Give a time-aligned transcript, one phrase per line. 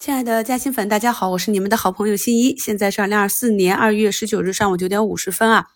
[0.00, 2.56] 亲爱的嘉兴粉，大家好，我是你们的好朋友新一。
[2.56, 5.66] 现在是二零二四年二月十九日上午九点五十分啊，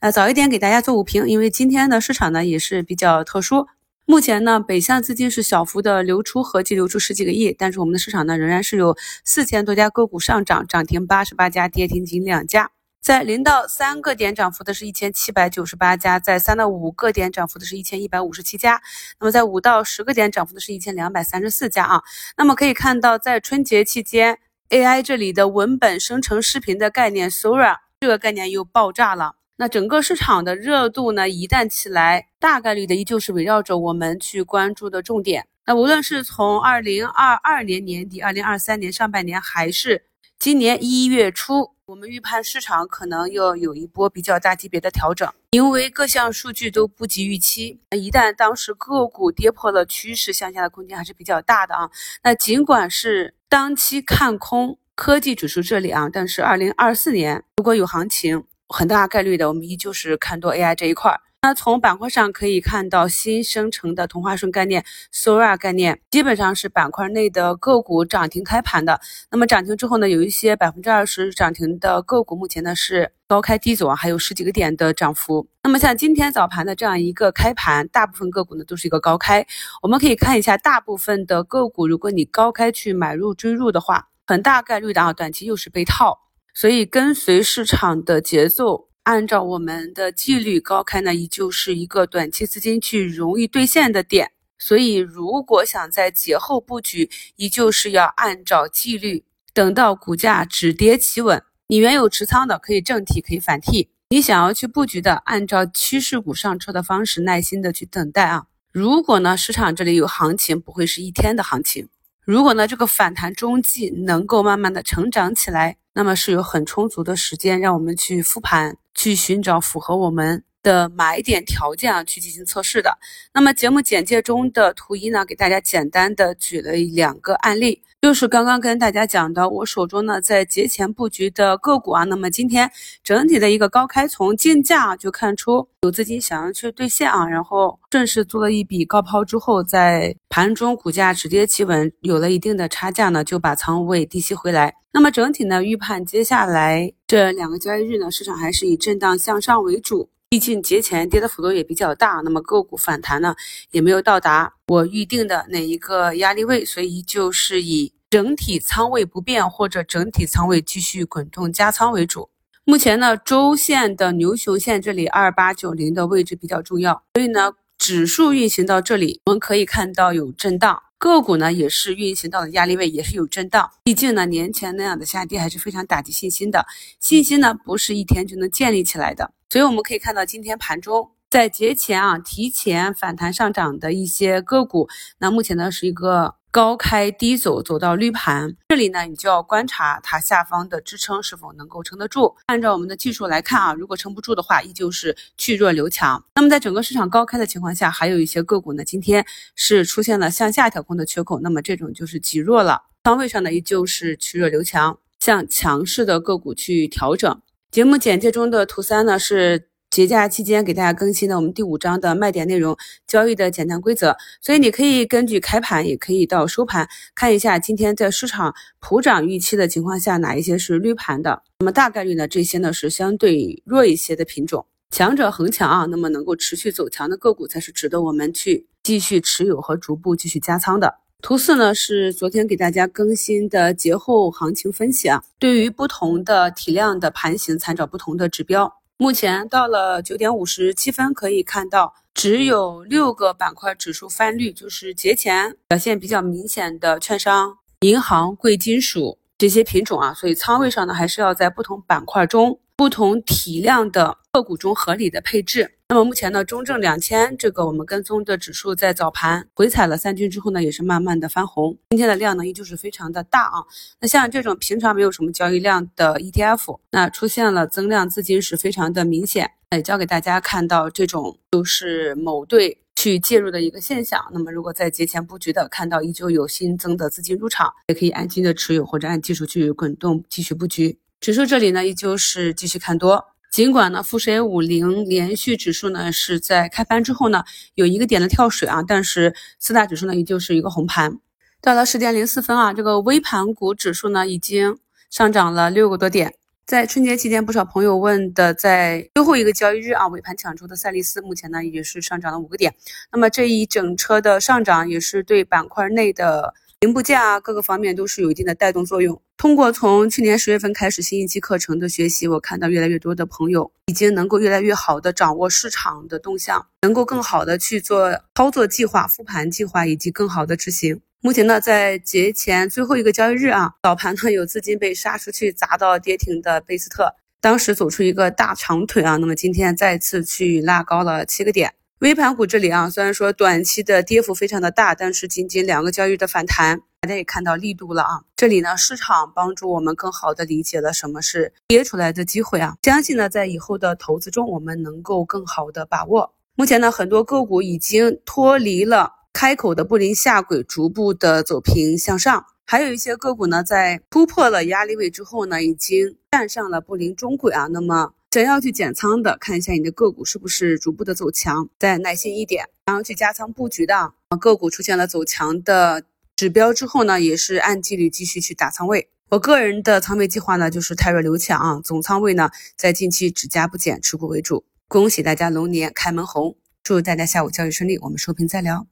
[0.00, 3.68] 呃，早一点给大家做午评，因为今天的市场呢也是比较特殊。
[4.04, 12.72] 目前呢，北向资金是小幅的流出，合计流出十几个亿，但是我们的市场呢仍然是有四千多家个股上涨，涨停八十八家，跌停仅两家。
[13.08, 18.82] 在零到三个点涨幅的是一千七百九十八家，在三到五个点涨幅的是一千一百五十七家，
[19.18, 22.02] 那么在五到十个点涨幅的是一千两百三十四家啊。
[22.36, 29.36] 那么可以看到，在春节期间，AI 这里的文本生成视频的概念 Sora 这个概念又爆炸了。
[29.56, 35.46] 那整个市场的热度呢，一旦起来，大概率的依旧是围绕着我们去关注的重点。
[35.64, 40.04] 那无论是从二零二二年年底、二零二三年上半年，还是
[40.38, 41.77] 今年一月初。
[41.88, 47.80] 我们预判市场可能要有一波比较大级别的调整，因为各项数据都不及预期。
[47.96, 51.90] 一旦当时个股跌破了趋势向下的空间还是比较大的啊。
[52.22, 61.18] 那尽管是当期看空科技指数这里啊，但是二零二四年如果有行情，很大概率的我们依旧是看多 AI 这一块。
[61.40, 69.00] 那从板块上可以看到，新生成的同花顺概念、Sora 概念，基本上是板块内的个股涨停开盘的。
[69.30, 75.46] 那么涨停之后呢，有一些百分之二十涨停的个股，目前呢是高开低走啊，还有十几个点的涨幅。
[75.62, 79.46] 那么像今天早盘的这样一个开盘，大部分个股呢都是一个高开。
[79.80, 86.18] 我们可以看一下，大部分的个股，如果你高开去买入追入的话，很大概率的啊，短期又是被套。
[86.52, 88.87] 所以跟随市场的节奏。
[89.08, 101.42] 按照我们的纪律，高开呢依旧是一个短期资金去容易兑现的点，所以如果想在节后布局，依旧是要按照纪律，等到股价止跌企稳。
[101.68, 108.44] 你原有持仓的可以正替，可以反替；你想要去布局的，按照趋势股上车的方式，耐心的去等待啊。
[108.70, 111.88] 如果呢市场这里有行情，不会是一天的行情。
[112.26, 118.76] 如果呢这个反弹中继能够慢慢的成长起来，那么是有很充足的时间让我们去复盘。
[118.94, 122.98] 去寻找符合我们的买点条件啊，去进行测试的。
[123.32, 127.82] 那么节目简介中的图一呢，给大家简单的举了两个案例。
[128.00, 132.70] 就是刚刚跟大家讲的，我手中呢在节前布局的个股啊，那么今天
[133.02, 144.72] 整体的一个高开，从竞价就看出有资金想要去兑现啊，然后顺势做了一笔高抛之后，在盘中股价止跌企稳，有了一定的差价呢，就把仓位低吸回来。
[144.92, 150.08] 那么整体呢，预判接下来这两个交易日呢，市场还是以震荡向上为主。
[150.30, 153.34] 毕竟节前跌的幅度也比较大，那么个股反弹呢
[153.70, 162.28] 也没有到达我预定的哪一个压力位，所以就是以整体仓位不变或者整体仓位继续滚动加仓为主。
[162.64, 170.82] 目前呢，周线的牛熊线这里二八九零的位置比较重要，所以呢，指数运行到这里，我们可以看到有震荡。
[170.98, 173.70] 个股呢也是运行到了压力位，也是有震荡。
[173.82, 176.66] 毕竟呢，年前那样的下跌还是非常打击信心的。
[177.00, 179.32] 信心呢不是一天就能建立起来的。
[179.50, 184.88] 所以我们可以看到，今天盘中在节前啊提前反弹上涨的一些个股，
[185.18, 186.36] 那目前呢是一个。
[186.50, 192.34] 高开低走，走到绿盘，这里呢，你就要观察它下方的支撑是否能够撑得住。
[192.46, 196.24] 按照我们的技术来看啊，如果撑不住的话，依旧是去弱留强。
[196.34, 202.82] 那么在整个市场高开的情况下，还有一些个股呢，今天是出现了向下调控的缺口，那么这种就是极弱了。
[203.04, 207.40] 仓位上呢，依旧是去弱留强，向强势的个股去调整。
[207.70, 209.68] 节目简介中的图三呢是。
[209.90, 221.42] 节假期间给大家更新的我们第五章的卖点内容、交易的简单规则，所以你可以根据开盘，也可以到收盘看一下今天在市场普涨预期的情况下，哪一些是绿盘的。
[221.60, 230.98] 那么大概率呢，这些呢是相对弱一些的品种，强者恒强啊，那么能够持续走强的个股才是值得我们去继续持有和逐步继续加仓的。
[231.20, 238.72] 图四呢是昨天给大家更新的节后行情分析啊，对于不同的体量的盘形，参照不同的指标。
[238.96, 252.60] 目前到了九点五十七分，可以看到只有六个板块指数翻绿，就是节前表现比较明显的券商、银行、贵金属这些品种啊，所以仓位上呢，还是要在不同板块中。
[252.76, 255.77] 不同体量的个股中合理的配置。
[255.90, 261.78] 那么目前呢，中证两千这个我们跟踪的指数在早盘回踩了三均之后呢，也是慢慢的翻红。
[261.88, 263.64] 今天的量呢依旧是非常的大啊。
[263.98, 269.50] 那像这种平常没有什么交易量的 ETF，那出现了增量资金是非常的明显。
[269.70, 274.22] 也教给大家看到这种就是某队去介入的一个现象。
[274.30, 280.98] 那么如果在节前布局的，看到依旧有新增的资金入场，也可以安心的持有或者按技术去滚动继续布局。
[281.18, 283.24] 指数这里呢，依旧是继续看多。
[283.58, 287.42] 尽管呢，富时 A 五零连续指数呢是在开盘之后呢
[287.74, 291.18] 有一个点的跳水啊，但是四大指数呢依旧是一个红盘。
[291.60, 294.78] 到了十点零四分啊，这个微盘股指数呢已经
[295.10, 296.34] 上涨了六个多点。
[296.66, 302.72] 在春节期间，不少朋友问的，在最后一个交易日啊，尾盘抢筹的赛力斯，目前呢也是上涨了五个点。
[303.10, 306.54] 那么这一整车的上涨，也是对板块内的。
[306.80, 309.20] 零部件啊，各个方面都是有一定的带动作用。
[309.36, 321.00] 通过从去年十月份开始新一期课程的学习，我看到越来越多的朋友已经能够越来越好的掌握市场的动向，能够更好的去做操作计划、复盘计划以及更好的执行。
[321.20, 331.74] 目前呢，在节前最后一个交易日啊，早盘呢有资金被杀出去砸到跌停的贝斯特，当时走出一个大长腿啊，那么今天再次去拉高了七个点。
[332.00, 338.20] 微盘股这里啊，虽然说短期的跌幅非常的大，但是仅仅两个交易日的反弹，大家也看到力度了啊。
[338.36, 342.76] 这里呢，市场帮助我们更好的理解了什么是跌出来的机会啊。
[342.84, 346.32] 相信呢，在以后的投资中，我们能够更好的把握。
[346.54, 352.44] 目前呢，很多个股已经脱离了开口的布林下轨，逐步的走平向上。
[352.64, 357.66] 还有一些个股呢，在突破了压力位之后呢，已经站上了布林中轨啊。
[357.66, 358.12] 那么。
[358.30, 362.66] 想要去减仓的，看一下你的个股是不是逐步的走强，再耐心一点。
[362.84, 366.04] 然后去加仓布局的，个股出现了走强的
[366.36, 369.08] 指标之后呢，也是按纪律继续去打仓位。
[369.30, 374.66] 我个人的仓位计划呢，就是泰弱留强啊，总仓位呢在近期只加不减，持股为主。
[374.88, 378.88] 恭喜大家龙年开门红，祝大家下午交易顺利，我们收评再聊。